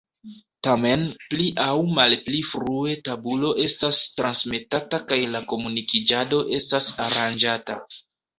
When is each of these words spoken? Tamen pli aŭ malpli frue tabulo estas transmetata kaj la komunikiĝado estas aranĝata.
Tamen 0.67 1.01
pli 1.33 1.43
aŭ 1.65 1.73
malpli 1.99 2.39
frue 2.53 2.95
tabulo 3.09 3.51
estas 3.65 3.99
transmetata 4.21 5.01
kaj 5.13 5.21
la 5.35 5.43
komunikiĝado 5.53 6.41
estas 6.61 6.91
aranĝata. 7.09 7.79